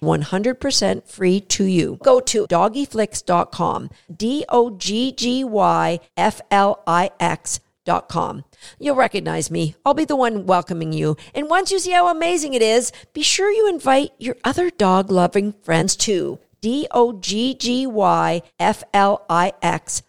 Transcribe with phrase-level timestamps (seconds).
[0.00, 1.98] 100% free to you.
[2.02, 3.90] Go to doggyflix.com.
[4.14, 7.60] D O G G Y F L I X.
[7.86, 8.44] Dot com.
[8.78, 9.74] You'll recognize me.
[9.86, 11.16] I'll be the one welcoming you.
[11.34, 15.10] And once you see how amazing it is, be sure you invite your other dog
[15.10, 16.38] loving friends too.
[16.60, 20.02] D O G G Y F L I X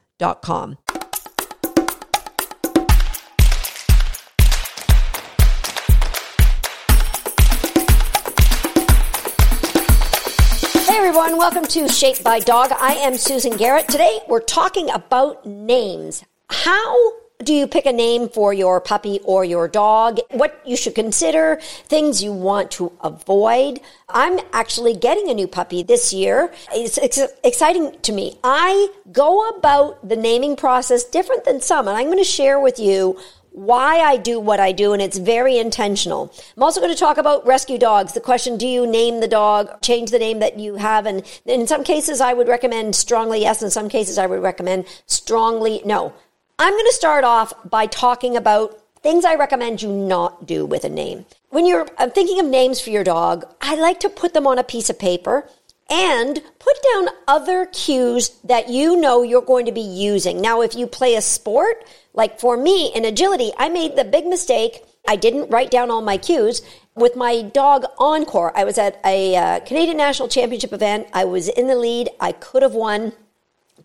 [11.11, 12.71] everyone, welcome to Shaped by Dog.
[12.71, 13.89] I am Susan Garrett.
[13.89, 16.23] Today we're talking about names.
[16.49, 16.95] How
[17.43, 20.19] do you pick a name for your puppy or your dog?
[20.29, 23.81] What you should consider, things you want to avoid.
[24.07, 26.53] I'm actually getting a new puppy this year.
[26.71, 28.39] It's, exciting to me.
[28.41, 32.79] I go about the naming process different than some, and I'm going to share with
[32.79, 33.19] you
[33.51, 36.33] why I do what I do, and it's very intentional.
[36.55, 38.13] I'm also going to talk about rescue dogs.
[38.13, 41.05] The question, do you name the dog, change the name that you have?
[41.05, 43.61] And in some cases, I would recommend strongly yes.
[43.61, 46.13] In some cases, I would recommend strongly no.
[46.57, 50.83] I'm going to start off by talking about things I recommend you not do with
[50.83, 51.25] a name.
[51.49, 54.59] When you're uh, thinking of names for your dog, I like to put them on
[54.59, 55.49] a piece of paper
[55.91, 60.41] and put down other cues that you know you're going to be using.
[60.41, 61.83] Now, if you play a sport,
[62.13, 64.83] like for me in agility, I made the big mistake.
[65.07, 66.61] I didn't write down all my cues.
[66.95, 71.07] With my dog Encore, I was at a uh, Canadian National Championship event.
[71.13, 72.09] I was in the lead.
[72.19, 73.11] I could have won.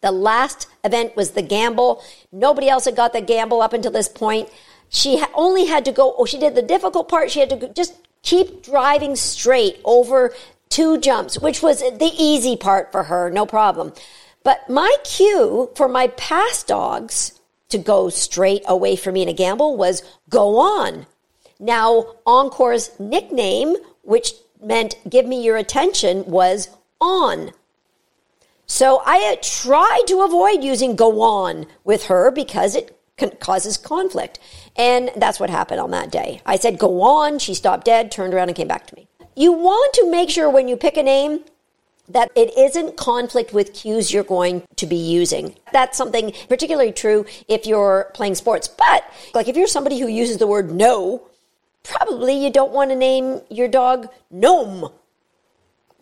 [0.01, 2.05] The last event was the gamble.
[2.31, 4.49] Nobody else had got the gamble up until this point.
[4.89, 7.31] She only had to go, oh, she did the difficult part.
[7.31, 10.35] She had to just keep driving straight over
[10.69, 13.93] two jumps, which was the easy part for her, no problem.
[14.43, 19.33] But my cue for my past dogs to go straight away from me in a
[19.33, 21.07] gamble was go on.
[21.59, 24.33] Now, Encore's nickname, which
[24.63, 26.69] meant give me your attention, was
[27.01, 27.53] on.
[28.67, 32.97] So I tried to avoid using go on with her because it
[33.41, 34.39] causes conflict.
[34.77, 36.43] And that's what happened on that day.
[36.45, 37.39] I said go on.
[37.39, 39.09] She stopped dead, turned around, and came back to me.
[39.39, 41.41] You want to make sure when you pick a name
[42.09, 45.55] that it isn't conflict with cues you're going to be using.
[45.73, 48.67] That's something particularly true if you're playing sports.
[48.67, 49.05] But
[49.35, 51.29] like if you're somebody who uses the word no,
[51.83, 54.91] probably you don't want to name your dog Gnome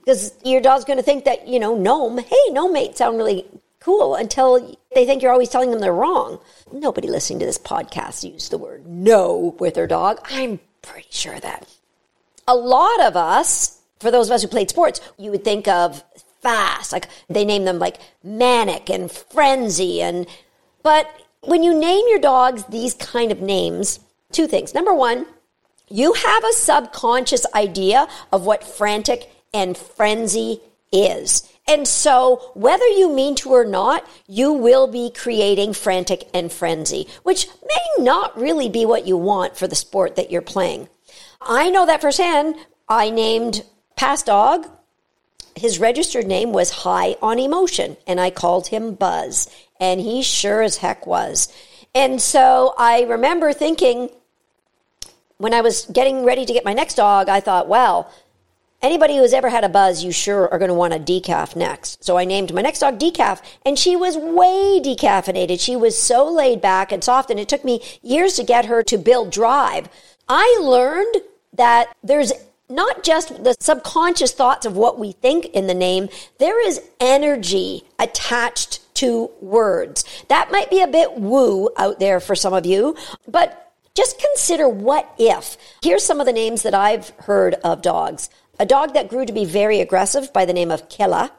[0.05, 3.47] because your dog's going to think that, you know, gnome, hey, gnome mate sound really
[3.81, 6.39] cool until they think you're always telling them they're wrong.
[6.73, 10.21] Nobody listening to this podcast used the word no with their dog.
[10.25, 11.67] I'm pretty sure that.
[12.47, 16.05] A lot of us, for those of us who played sports, you would think of
[16.43, 20.27] fast, like they name them like manic and frenzy and,
[20.83, 21.09] but
[21.41, 24.01] when you name your dogs these kind of names,
[24.33, 24.75] two things.
[24.75, 25.27] Number one,
[25.89, 30.61] you have a subconscious idea of what frantic and frenzy
[30.93, 31.49] is.
[31.67, 37.09] And so, whether you mean to or not, you will be creating frantic and frenzy,
[37.23, 40.89] which may not really be what you want for the sport that you're playing.
[41.47, 42.57] I know that firsthand.
[42.89, 43.65] I named
[43.97, 44.67] Past Dog.
[45.57, 50.63] His registered name was High on Emotion, and I called him Buzz, and he sure
[50.63, 51.53] as heck was.
[51.95, 54.11] And so I remember thinking,
[55.39, 58.11] when I was getting ready to get my next dog, I thought, well,
[58.83, 62.05] Anybody who's ever had a buzz, you sure are going to want a decaf next.
[62.05, 65.59] So I named my next dog Decaf, and she was way decaffeinated.
[65.59, 68.83] She was so laid back and soft, and it took me years to get her
[68.83, 69.89] to build drive.
[70.29, 71.17] I learned
[71.55, 72.33] that there's
[72.69, 77.85] not just the subconscious thoughts of what we think in the name, there is energy
[77.99, 80.05] attached to words.
[80.29, 82.97] That might be a bit woo out there for some of you,
[83.29, 85.57] but just consider what if.
[85.83, 88.31] Here's some of the names that I've heard of dogs
[88.61, 91.33] a dog that grew to be very aggressive by the name of Killa.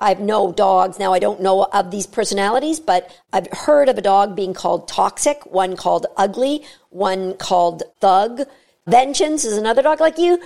[0.00, 1.12] I've no dogs now.
[1.12, 5.44] I don't know of these personalities, but I've heard of a dog being called toxic,
[5.44, 8.42] one called ugly, one called thug.
[8.86, 10.40] Vengeance is another dog like you.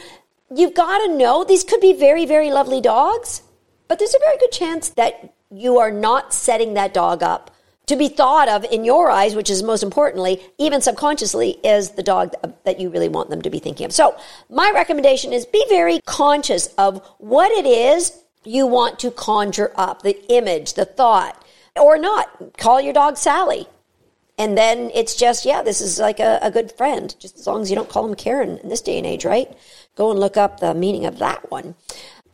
[0.55, 3.43] You've got to know these could be very, very lovely dogs,
[3.89, 7.51] but there's a very good chance that you are not setting that dog up
[7.87, 12.03] to be thought of in your eyes, which is most importantly, even subconsciously, is the
[12.03, 12.33] dog
[12.65, 13.93] that you really want them to be thinking of.
[13.93, 14.17] So,
[14.49, 20.03] my recommendation is be very conscious of what it is you want to conjure up
[20.03, 21.45] the image, the thought,
[21.77, 22.57] or not.
[22.57, 23.67] Call your dog Sally.
[24.37, 27.63] And then it's just, yeah, this is like a, a good friend, just as long
[27.63, 29.49] as you don't call him Karen in this day and age, right?
[29.95, 31.75] Go and look up the meaning of that one.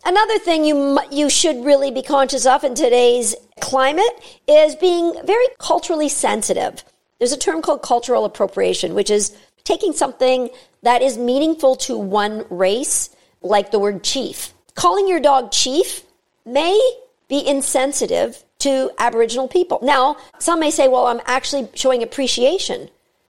[0.04, 5.44] Another thing you you should really be conscious of in today's climate is being very
[5.58, 6.82] culturally sensitive.
[7.18, 10.48] There's a term called cultural appropriation, which is taking something
[10.82, 13.10] that is meaningful to one race,
[13.42, 14.54] like the word chief.
[14.74, 16.02] Calling your dog chief
[16.46, 16.80] may
[17.28, 19.78] be insensitive to Aboriginal people.
[19.82, 22.88] Now, some may say, well, I'm actually showing appreciation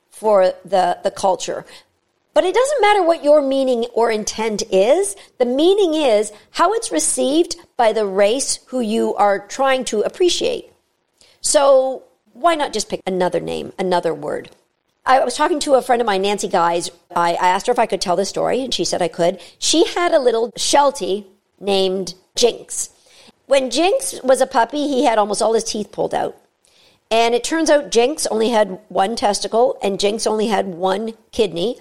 [0.09, 1.65] for the, the culture.
[2.33, 5.15] But it doesn't matter what your meaning or intent is.
[5.37, 10.71] The meaning is how it's received by the race who you are trying to appreciate.
[11.41, 12.03] So
[12.33, 14.49] why not just pick another name, another word?
[15.05, 16.91] I was talking to a friend of mine, Nancy Gyes.
[17.13, 19.41] I, I asked her if I could tell the story, and she said I could.
[19.57, 21.25] She had a little Sheltie
[21.59, 22.91] named Jinx.
[23.51, 26.37] When Jinx was a puppy, he had almost all his teeth pulled out.
[27.11, 31.77] And it turns out Jinx only had one testicle, and Jinx only had one kidney.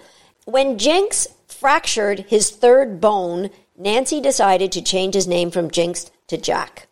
[0.47, 6.37] When Jinx fractured his third bone, Nancy decided to change his name from Jinx to
[6.37, 6.89] Jack.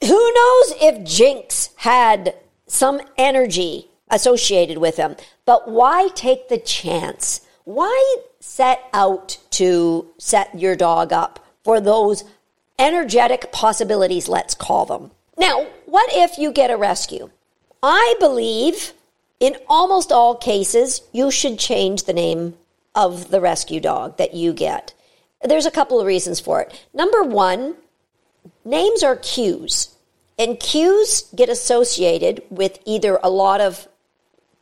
[0.00, 2.36] Who knows if Jinx had
[2.68, 7.40] some energy associated with him, but why take the chance?
[7.64, 12.22] Why set out to set your dog up for those
[12.78, 15.10] energetic possibilities, let's call them?
[15.36, 17.30] Now, what if you get a rescue?
[17.82, 18.92] I believe
[19.38, 22.54] in almost all cases, you should change the name
[22.94, 24.94] of the rescue dog that you get.
[25.42, 26.86] There's a couple of reasons for it.
[26.94, 27.76] Number one,
[28.64, 29.94] names are cues,
[30.38, 33.86] and cues get associated with either a lot of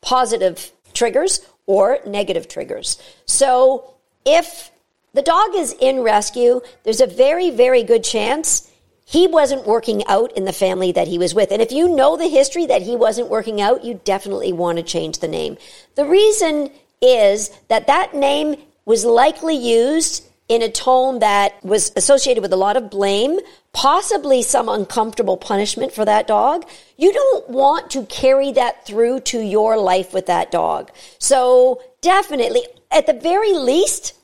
[0.01, 3.01] positive triggers or negative triggers.
[3.27, 3.95] So
[4.27, 4.71] if
[5.15, 8.71] the dog is in rescue, there's a very, very good chance
[9.07, 11.53] he wasn't working out in the family that he was with.
[11.53, 14.83] And if you know the history that he wasn't working out, you definitely want to
[14.83, 15.59] change the name.
[15.95, 16.71] The reason
[17.01, 18.57] is that that name
[18.87, 23.39] was likely used in a tone that was associated with a lot of blame,
[23.73, 26.67] possibly some uncomfortable punishment for that dog.
[26.99, 30.91] You don't want to carry that through to your life with that dog.
[31.19, 34.15] So definitely, at the very least,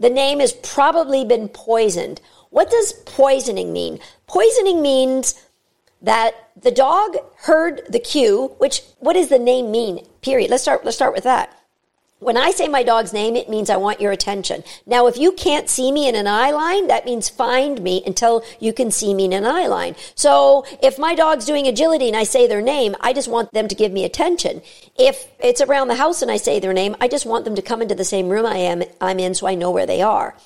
[0.00, 2.20] the name has probably been poisoned.
[2.48, 4.00] What does poisoning mean?
[4.26, 5.46] Poisoning means
[6.02, 10.06] that the dog heard the cue, which what does the name mean?
[10.22, 10.50] Period.
[10.50, 11.56] Let's start let's start with that.
[12.20, 14.62] When I say my dog's name, it means I want your attention.
[14.84, 18.44] Now, if you can't see me in an eye line, that means find me until
[18.60, 19.96] you can see me in an eye line.
[20.14, 23.68] So if my dog's doing agility and I say their name, I just want them
[23.68, 24.60] to give me attention.
[24.98, 27.62] If it's around the house and I say their name, I just want them to
[27.62, 30.36] come into the same room I am, I'm in so I know where they are.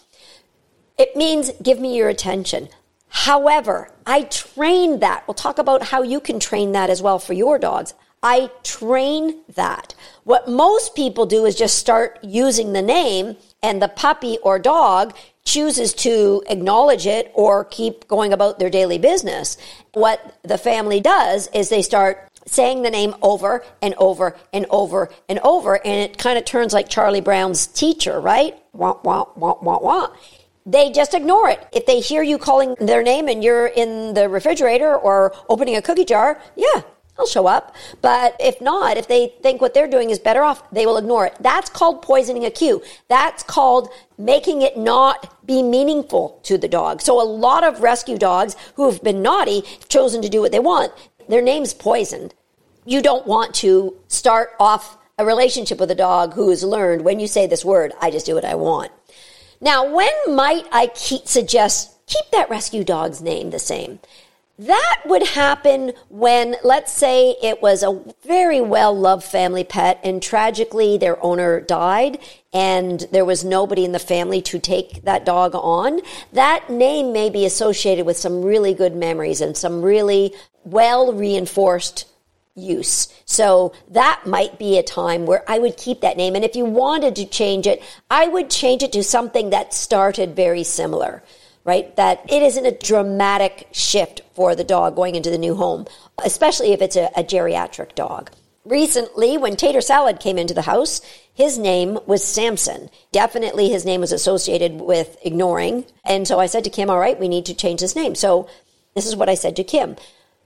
[0.96, 2.68] It means give me your attention.
[3.08, 5.26] However, I trained that.
[5.26, 7.94] We'll talk about how you can train that as well for your dogs.
[8.24, 9.94] I train that.
[10.24, 15.14] What most people do is just start using the name and the puppy or dog
[15.44, 19.58] chooses to acknowledge it or keep going about their daily business.
[19.92, 25.10] What the family does is they start saying the name over and over and over
[25.28, 28.56] and over, and it kind of turns like Charlie Brown's teacher, right?
[28.72, 30.08] Wah, wah, wah, wah, wah.
[30.64, 31.66] They just ignore it.
[31.72, 35.82] If they hear you calling their name and you're in the refrigerator or opening a
[35.82, 36.80] cookie jar, yeah,
[37.16, 37.74] They'll show up.
[38.02, 41.26] But if not, if they think what they're doing is better off, they will ignore
[41.26, 41.36] it.
[41.40, 42.82] That's called poisoning a cue.
[43.08, 47.00] That's called making it not be meaningful to the dog.
[47.00, 50.52] So a lot of rescue dogs who have been naughty have chosen to do what
[50.52, 50.92] they want.
[51.28, 52.34] Their name's poisoned.
[52.84, 57.20] You don't want to start off a relationship with a dog who has learned when
[57.20, 58.90] you say this word, I just do what I want.
[59.60, 64.00] Now, when might I keep, suggest keep that rescue dog's name the same?
[64.58, 70.22] That would happen when, let's say, it was a very well loved family pet and
[70.22, 72.18] tragically their owner died
[72.52, 76.00] and there was nobody in the family to take that dog on.
[76.32, 80.32] That name may be associated with some really good memories and some really
[80.62, 82.06] well reinforced
[82.54, 83.08] use.
[83.24, 86.36] So that might be a time where I would keep that name.
[86.36, 90.36] And if you wanted to change it, I would change it to something that started
[90.36, 91.24] very similar
[91.64, 91.94] right?
[91.96, 95.86] That it isn't a dramatic shift for the dog going into the new home,
[96.24, 98.30] especially if it's a, a geriatric dog.
[98.64, 101.02] Recently, when Tater Salad came into the house,
[101.34, 102.88] his name was Samson.
[103.12, 105.84] Definitely his name was associated with ignoring.
[106.04, 108.14] And so I said to Kim, all right, we need to change his name.
[108.14, 108.48] So
[108.94, 109.96] this is what I said to Kim.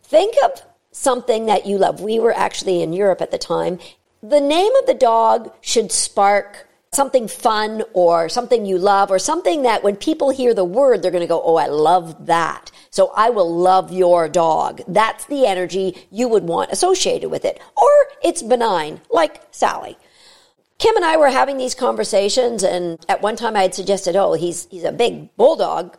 [0.03, 2.01] Think of something that you love.
[2.01, 3.79] We were actually in Europe at the time.
[4.23, 9.63] The name of the dog should spark something fun or something you love or something
[9.63, 12.71] that when people hear the word, they're going to go, Oh, I love that.
[12.91, 14.81] So I will love your dog.
[14.89, 17.61] That's the energy you would want associated with it.
[17.77, 17.91] Or
[18.23, 19.99] it's benign, like Sally.
[20.79, 24.35] Kim and I were having these conversations, and at one time I had suggested, Oh,
[24.35, 25.99] he's, he's a big bulldog.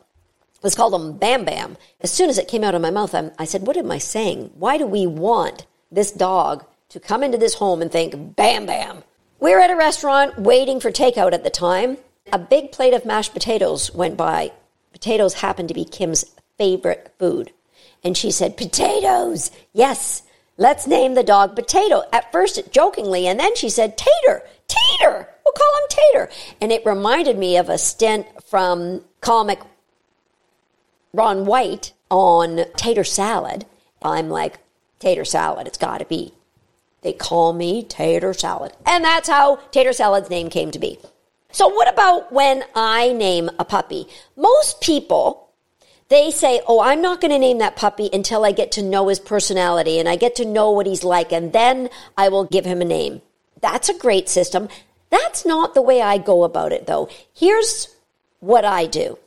[0.63, 1.77] Let's call him Bam Bam.
[2.01, 3.97] As soon as it came out of my mouth, I'm, I said, What am I
[3.97, 4.51] saying?
[4.55, 9.03] Why do we want this dog to come into this home and think, Bam Bam?
[9.39, 11.97] We're at a restaurant waiting for takeout at the time.
[12.33, 14.51] A big plate of mashed potatoes went by.
[14.91, 16.25] Potatoes happened to be Kim's
[16.57, 17.53] favorite food.
[18.03, 19.49] And she said, Potatoes!
[19.71, 20.23] Yes,
[20.57, 22.03] let's name the dog Potato.
[22.11, 24.43] At first, jokingly, and then she said, Tater!
[24.67, 25.29] Tater!
[25.45, 26.29] We'll call him Tater.
[26.59, 29.61] And it reminded me of a stint from comic
[31.13, 33.65] Ron White on tater salad.
[34.01, 34.59] I'm like,
[34.99, 36.33] tater salad, it's got to be.
[37.01, 38.73] They call me tater salad.
[38.85, 40.99] And that's how tater salad's name came to be.
[41.51, 44.07] So, what about when I name a puppy?
[44.35, 45.49] Most people,
[46.09, 49.07] they say, Oh, I'm not going to name that puppy until I get to know
[49.07, 52.65] his personality and I get to know what he's like, and then I will give
[52.65, 53.21] him a name.
[53.61, 54.69] That's a great system.
[55.09, 57.09] That's not the way I go about it, though.
[57.33, 57.95] Here's
[58.39, 59.17] what I do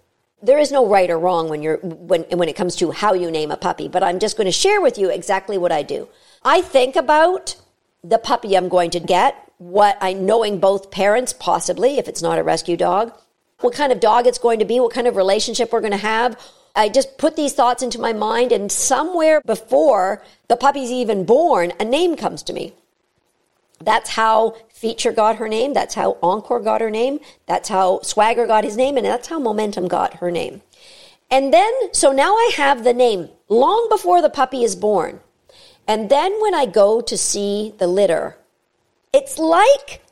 [0.42, 3.30] there is no right or wrong when you're when when it comes to how you
[3.30, 6.08] name a puppy, but I'm just going to share with you exactly what I do.
[6.44, 7.56] I think about
[8.04, 12.38] the puppy I'm going to get, what I knowing both parents possibly if it's not
[12.38, 13.12] a rescue dog,
[13.60, 15.98] what kind of dog it's going to be, what kind of relationship we're going to
[15.98, 16.38] have.
[16.74, 21.72] I just put these thoughts into my mind and somewhere before the puppy's even born,
[21.78, 22.74] a name comes to me.
[23.84, 25.74] That's how Feature got her name.
[25.74, 27.20] That's how Encore got her name.
[27.46, 28.96] That's how Swagger got his name.
[28.96, 30.62] And that's how Momentum got her name.
[31.30, 35.20] And then, so now I have the name long before the puppy is born.
[35.86, 38.36] And then when I go to see the litter,
[39.12, 40.02] it's like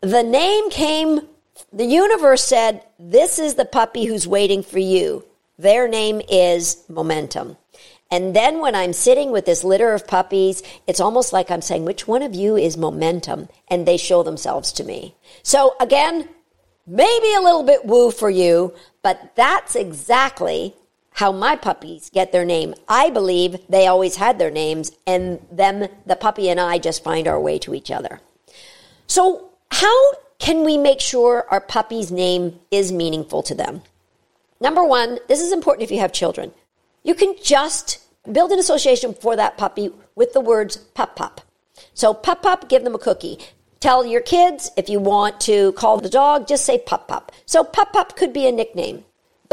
[0.00, 1.28] the name came,
[1.72, 5.24] the universe said, This is the puppy who's waiting for you.
[5.58, 7.56] Their name is Momentum.
[8.10, 11.84] And then when I'm sitting with this litter of puppies, it's almost like I'm saying,
[11.84, 13.48] which one of you is momentum?
[13.68, 15.16] And they show themselves to me.
[15.42, 16.28] So again,
[16.86, 20.76] maybe a little bit woo for you, but that's exactly
[21.14, 22.74] how my puppies get their name.
[22.88, 27.28] I believe they always had their names and them, the puppy and I just find
[27.28, 28.20] our way to each other.
[29.06, 33.82] So how can we make sure our puppy's name is meaningful to them?
[34.60, 36.52] Number one, this is important if you have children.
[37.04, 41.42] You can just build an association for that puppy with the words pup pup.
[41.94, 43.38] So pup pup, give them a cookie.
[43.78, 47.30] Tell your kids if you want to call the dog, just say pup pup.
[47.46, 49.04] So pup pup could be a nickname.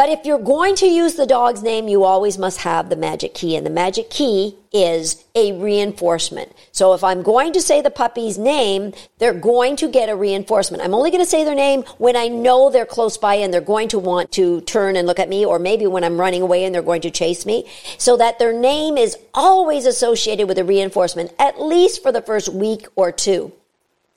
[0.01, 3.35] But if you're going to use the dog's name, you always must have the magic
[3.35, 3.55] key.
[3.55, 6.51] And the magic key is a reinforcement.
[6.71, 10.81] So if I'm going to say the puppy's name, they're going to get a reinforcement.
[10.81, 13.61] I'm only going to say their name when I know they're close by and they're
[13.61, 16.63] going to want to turn and look at me, or maybe when I'm running away
[16.63, 20.63] and they're going to chase me, so that their name is always associated with a
[20.63, 23.53] reinforcement, at least for the first week or two.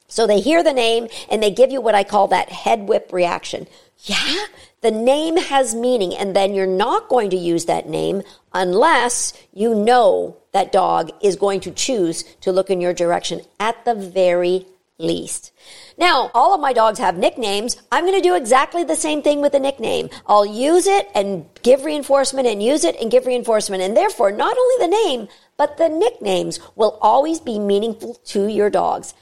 [0.08, 3.10] So they hear the name and they give you what I call that head whip
[3.12, 3.66] reaction.
[3.98, 4.44] Yeah,
[4.84, 8.22] the name has meaning, and then you're not going to use that name
[8.52, 13.82] unless you know that dog is going to choose to look in your direction at
[13.86, 14.66] the very
[14.98, 15.52] least.
[15.96, 17.80] Now, all of my dogs have nicknames.
[17.90, 20.10] I'm going to do exactly the same thing with a nickname.
[20.26, 23.82] I'll use it and give reinforcement and use it and give reinforcement.
[23.82, 28.68] And therefore, not only the name, but the nicknames will always be meaningful to your
[28.68, 29.14] dogs.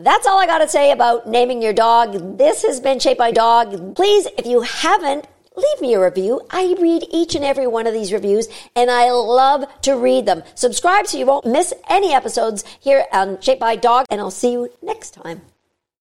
[0.00, 2.38] That's all I got to say about naming your dog.
[2.38, 3.96] This has been Shaped by Dog.
[3.96, 5.26] Please, if you haven't,
[5.56, 6.40] leave me a review.
[6.50, 10.44] I read each and every one of these reviews and I love to read them.
[10.54, 14.52] Subscribe so you won't miss any episodes here on Shaped by Dog and I'll see
[14.52, 15.42] you next time.